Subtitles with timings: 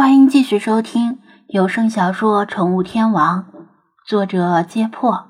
[0.00, 3.42] 欢迎继续收听有声小说《宠物天王》，
[4.06, 5.28] 作者：揭破，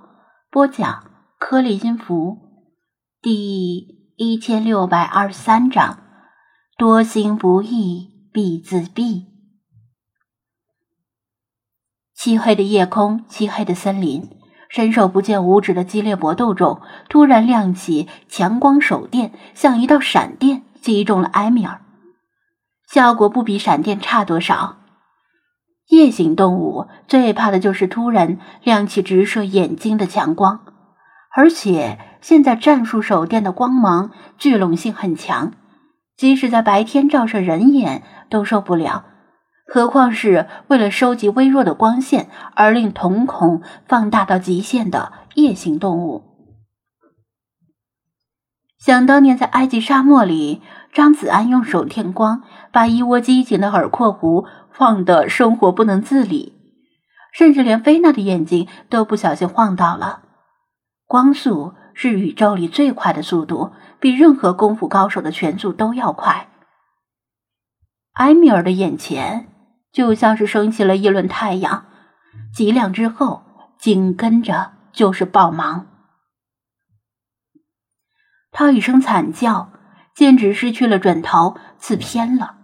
[0.49, 1.11] 播讲：
[1.41, 2.39] 颗粒音符，
[3.21, 5.99] 第一千六百二十三章：
[6.79, 9.25] 多行不义必自毙。
[12.15, 14.31] 漆黑的夜空，漆黑的森林，
[14.69, 21.83] 伸手不见五指的激烈搏斗中，突然亮起强光手电，像一道闪电击中了埃米尔。
[22.93, 24.79] 效果不比闪电差多少。
[25.91, 30.61] 夜行动物最怕的就是突然亮起直射眼睛的强光，
[31.37, 35.53] 而且现在战术手电的光芒聚拢性很强，
[36.17, 39.05] 即使在白天照射人眼都受不了，
[39.67, 46.25] 何况是为了收集微弱的光线而令瞳孔放大到极限的夜行动物。
[48.79, 50.61] 想当年在埃及沙漠里。
[50.93, 56.59] 张子安用手电光把一窝机警的耳廓狐晃得生活不能自理，
[57.33, 60.23] 甚至连菲娜的眼睛都不小心晃到了。
[61.07, 66.49] 光速是宇宙里最快的速度，比任何功夫高手的拳速都要快。
[68.15, 69.49] 埃米尔的眼前
[69.93, 71.87] 就像是升起了一轮太阳，
[72.53, 73.45] 几两之后，
[73.79, 75.87] 紧跟着就是爆芒。
[78.51, 79.71] 他一声惨叫。
[80.15, 82.57] 剑指失去了准头，刺偏了，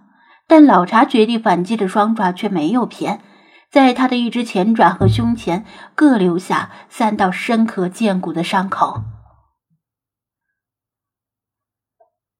[0.46, 3.22] 但老茶绝地反击的双爪却没有偏，
[3.70, 9.02] 在他的一只前爪和胸前各留下三道深可见骨的伤口。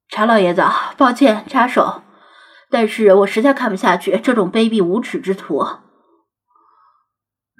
[0.09, 0.63] 查老爷子，
[0.97, 2.01] 抱歉插手，
[2.69, 5.65] 但是我实在看不下去这种卑鄙无耻之徒。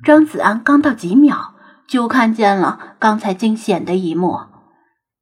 [0.05, 1.55] 张子安刚到几秒，
[1.87, 4.56] 就看见了刚才惊险的一幕。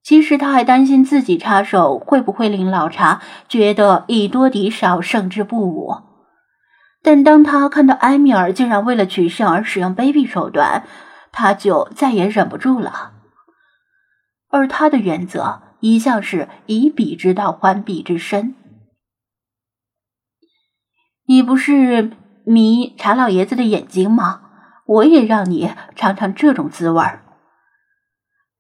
[0.06, 5.96] 其实他还担心自己插手会不会令老查觉得以多敌少，胜之不武。
[7.02, 10.84] 但当他看到埃米尔竟然为了取胜而使用卑鄙手段，
[11.32, 13.14] 他就再也忍不住了。
[14.50, 18.54] 而他的原则一向是以彼之道还彼之身。
[21.26, 22.12] 你不是
[22.46, 24.42] 迷查老爷子的眼睛吗？
[24.86, 27.25] 我也让你尝尝这种滋味儿。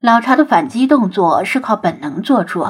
[0.06, 2.64] 老查的反击动作是靠本能做出。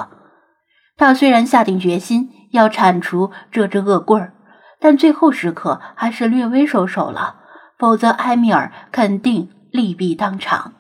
[0.96, 4.34] 他虽然下定决心要铲除这只恶棍儿，
[4.80, 7.42] 但最后时刻还是略微收手了，
[7.78, 10.76] 否则埃米尔肯定利弊当场。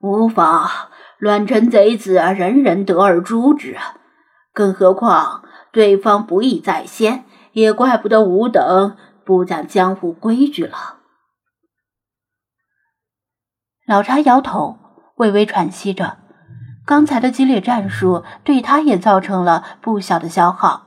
[0.00, 0.68] 无妨，
[1.18, 3.78] 乱臣贼子人人得而诛之，
[4.52, 11.03] 更何况对方不义在先，也怪不得吾等不讲江湖规矩了。
[13.86, 14.78] 老查摇头，
[15.16, 16.18] 微微喘息着。
[16.86, 20.86] 刚才的激烈战术对他也造成了不小的消耗。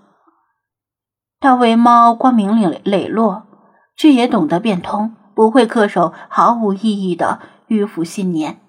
[1.40, 3.48] 他为猫光明磊磊落，
[3.96, 8.60] 却也懂得变通，不会恪守毫无意义的迂腐信念。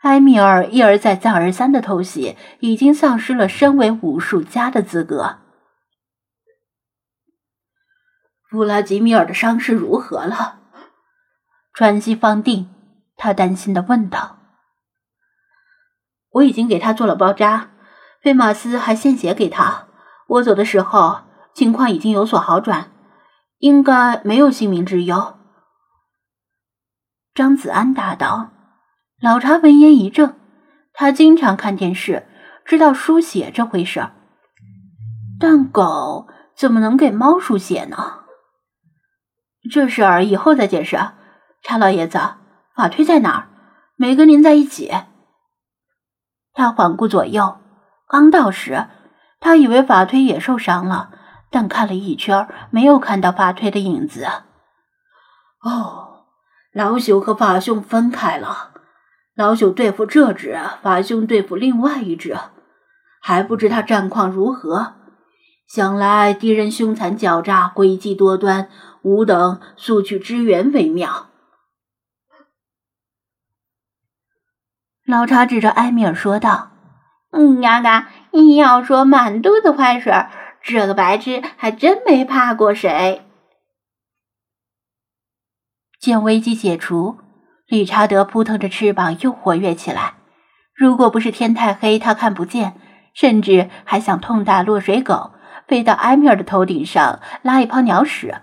[0.00, 5.36] 埃米尔一而再、再而三的偷袭，已经丧失了身为武术家的资格。
[8.50, 10.58] 弗拉基米尔的伤势如何了？
[11.72, 12.68] 喘息方定。
[13.22, 14.38] 他担心的问道
[16.32, 17.70] ：“我已经给他做了包扎，
[18.20, 19.86] 费马斯还献血给他。
[20.26, 21.20] 我走的时候，
[21.54, 22.90] 情况已经有所好转，
[23.58, 25.38] 应该没有性命之忧。”
[27.32, 28.50] 张子安答道。
[29.20, 30.34] 老查闻言一怔，
[30.92, 32.26] 他经常看电视，
[32.64, 34.14] 知道输血这回事儿，
[35.38, 38.24] 但狗怎么能给猫输血呢？
[39.70, 40.98] 这事儿以后再解释，
[41.62, 42.18] 查老爷子。
[42.74, 43.48] 法推在哪儿？
[43.96, 44.90] 没跟您在一起。
[46.54, 47.58] 他环顾左右，
[48.08, 48.86] 刚到时，
[49.40, 51.10] 他以为法推也受伤了，
[51.50, 54.26] 但看了一圈，没有看到法推的影子。
[55.62, 56.24] 哦，
[56.72, 58.70] 老朽和法兄分开了。
[59.34, 62.36] 老朽对付这只，法兄对付另外一只，
[63.20, 64.94] 还不知他战况如何。
[65.66, 68.68] 想来敌人凶残狡诈，诡计多端，
[69.02, 71.28] 吾等速去支援为妙。
[75.04, 76.70] 老查指着埃米尔说道
[77.32, 80.12] ：“嗯，嘎嘎，你要说满肚子坏水，
[80.62, 83.26] 这个白痴还真没怕过谁。”
[85.98, 87.18] 见危机解除，
[87.66, 90.14] 理查德扑腾着翅膀又活跃起来。
[90.74, 92.74] 如果不是天太黑，他看不见，
[93.12, 95.32] 甚至还想痛打落水狗，
[95.66, 98.36] 飞到埃米尔的头顶上拉一泡鸟屎。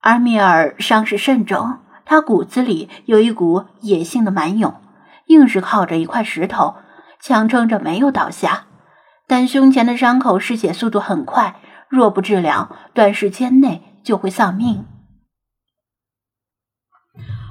[0.00, 4.74] 埃米尔伤势甚重，他骨子里有一股野性的蛮勇。
[5.30, 6.74] 硬是靠着一块石头，
[7.20, 8.66] 强撑着没有倒下，
[9.28, 14.84] 但胸前的伤口失血速度很快，若不治疗，短时间内就会丧命。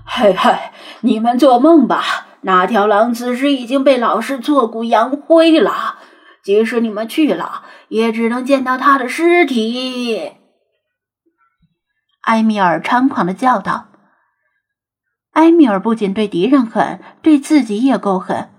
[0.05, 0.71] 嘿嘿，
[1.01, 2.27] 你们做梦吧！
[2.41, 5.99] 那条狼此时已经被老师挫骨扬灰了，
[6.43, 10.33] 即使你们去了，也只能见到他的尸体。
[12.23, 13.88] 埃米尔猖狂的叫道。
[15.39, 18.49] 埃米尔不仅对敌人狠，对自己也够狠。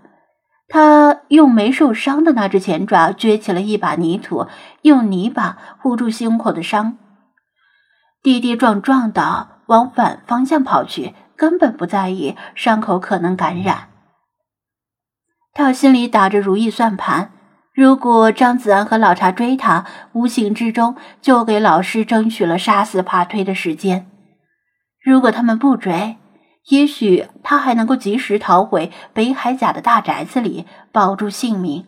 [0.67, 4.47] 他用没受伤的那只前爪撅起了一把泥土，
[4.81, 6.97] 用泥巴糊住胸口的伤，
[8.23, 13.88] 跌跌撞撞的往反方向跑去，根本不在意伤口可能感染。
[15.53, 17.33] 他心里打着如意算盘：
[17.75, 24.06] 如果张子安和老茶追他，无形之中就给老师争取了杀死帕推的时间；
[25.05, 26.17] 如果他们不追，
[26.69, 31.87] 也许他还能够及时逃回北海甲的大宅子里，保住性命。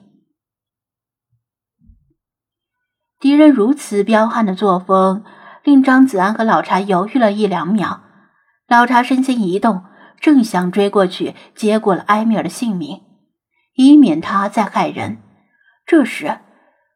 [3.21, 5.25] 敌人如此彪悍的作风，
[5.63, 8.01] 令张子安和老查犹豫了一两秒。
[8.67, 9.85] 老查身形一动，
[10.19, 13.03] 正想追过去，结果了埃米尔的性命，
[13.75, 15.19] 以免他再害人。
[15.87, 16.39] 这时，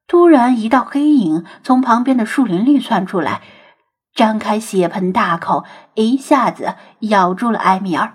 [0.08, 3.42] 突然一道黑影从旁边的树林里窜出来。
[4.16, 8.14] 张开血盆大口，一下子咬住了埃米尔。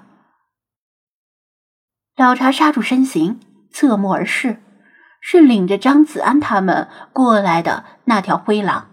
[2.18, 3.40] 老查刹住身形，
[3.72, 4.64] 侧目而视，
[5.22, 8.90] 是领着张子安他们过来的那条灰狼。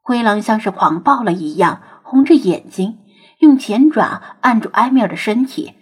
[0.00, 2.98] 灰狼像是狂暴了一样，红着眼睛，
[3.40, 5.74] 用前爪按住埃米尔的身体，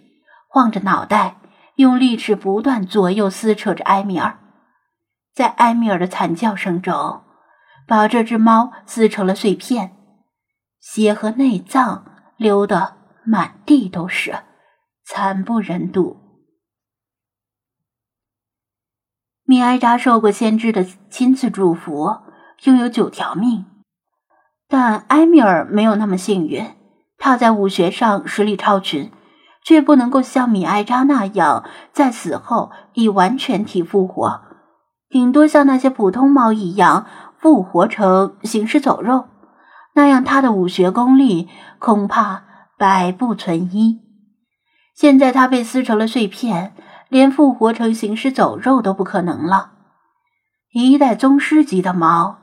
[0.49, 1.37] 晃着脑袋，
[1.75, 4.37] 用利齿不断左右撕扯着埃米尔。
[5.33, 7.23] 在埃米尔的惨叫声中，
[7.87, 9.95] 把这只猫撕成了碎片。
[10.79, 12.05] 血和内脏
[12.37, 14.39] 流得满地都是，
[15.05, 16.17] 惨不忍睹。
[19.43, 22.17] 米埃扎受过先知的亲自祝福，
[22.63, 23.65] 拥有九条命，
[24.67, 26.65] 但埃米尔没有那么幸运。
[27.17, 29.11] 他在武学上实力超群，
[29.63, 34.41] 却不能够像米埃扎那样在死后以完全体复活，
[35.09, 37.05] 顶多像那些普通猫一样
[37.37, 39.25] 复活成行尸走肉。
[39.99, 42.43] 那样，他的武学功力恐怕
[42.77, 43.99] 百不存一。
[44.95, 46.73] 现在他被撕成了碎片，
[47.09, 49.73] 连复活成行尸走肉都不可能了。
[50.71, 52.37] 一代宗师级的猫，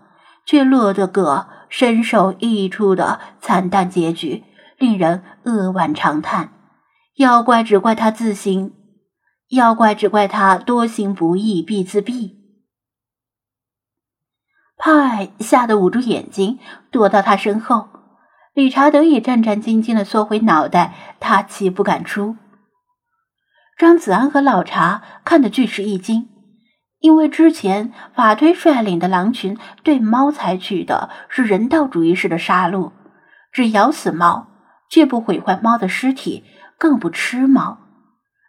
[0.45, 4.45] 却落得个身首异处的惨淡结局，
[4.77, 6.51] 令人扼腕长叹。
[7.17, 8.75] 要怪只怪他自行，
[9.49, 12.36] 要怪只怪他多行不义必自毙。
[14.77, 16.59] 派吓得捂住眼睛，
[16.91, 17.89] 躲到他身后。
[18.55, 22.37] 理查德也战战兢兢地缩回脑袋，他气不敢出。
[23.77, 26.29] 张子安和老查看得俱是一惊，
[27.01, 32.93] 因为之前法推率领的狼群对猫采取的是人道主义式的杀戮，
[33.53, 34.47] 只咬死猫，
[34.89, 36.45] 绝不毁坏猫的尸体，
[36.79, 37.79] 更不吃猫。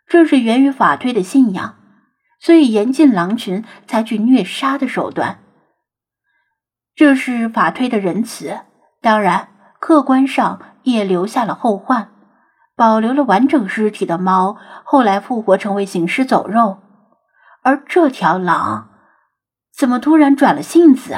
[0.08, 1.76] 这是源于法推的信仰，
[2.40, 5.40] 所以严禁狼群采取虐杀的手段。
[6.98, 8.62] 这是法推的仁慈，
[9.02, 9.50] 当然，
[9.80, 12.10] 客观上也留下了后患，
[12.76, 16.80] 保留了完整尸体的猫后来复活成为行尸走肉，
[17.62, 18.90] 而这条狼
[19.72, 21.16] 怎么突然转了性子？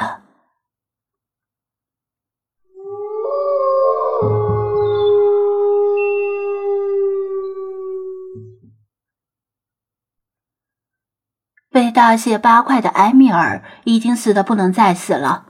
[11.70, 15.46] 被大卸八块的埃米尔已经死的不能再死了。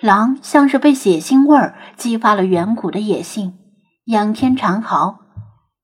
[0.00, 3.58] 狼像是被血腥味儿激发了远古的野性，
[4.04, 5.20] 仰天长嚎，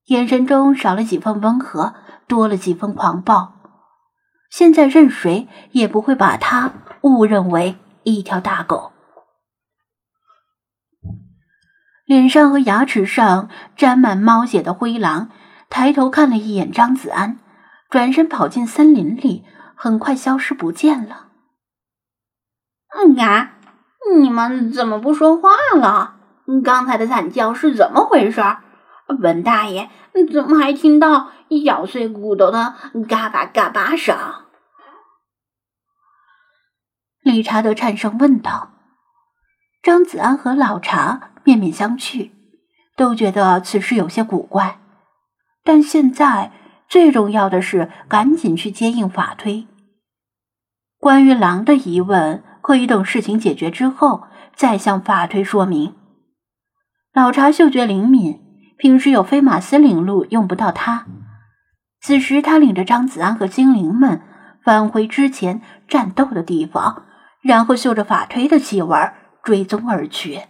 [0.06, 1.94] 眼神中少了几分温和，
[2.28, 3.54] 多了几分狂暴。
[4.50, 8.92] 现在任谁也不会把它误认为一条大狗。
[12.06, 15.30] 脸上和牙齿上沾满猫血的灰狼
[15.68, 17.40] 抬头看了一眼张子安，
[17.90, 19.44] 转身跑进森林里，
[19.74, 21.30] 很快消失不见了。
[22.96, 23.53] 嗯啊！
[24.12, 26.16] 你们怎么不说话了？
[26.62, 28.42] 刚才的惨叫是怎么回事？
[29.20, 29.88] 文大爷，
[30.32, 31.30] 怎么还听到
[31.64, 32.74] 咬碎骨头的
[33.08, 34.16] 嘎巴嘎巴声？
[37.22, 38.72] 理查德颤声问道。
[39.82, 42.30] 张子安和老查面面相觑，
[42.96, 44.78] 都觉得此事有些古怪。
[45.62, 46.52] 但现在
[46.88, 49.66] 最重要的是赶紧去接应法推。
[50.98, 52.44] 关于狼的疑问。
[52.64, 54.22] 可以等事情解决之后
[54.56, 55.94] 再向法推说明。
[57.12, 58.40] 老查嗅觉灵敏，
[58.78, 61.04] 平时有飞马司领路用不到他。
[62.00, 64.22] 此时他领着张子安和精灵们
[64.64, 67.04] 返回之前战斗的地方，
[67.42, 68.96] 然后嗅着法推的气味
[69.42, 70.40] 追踪而去。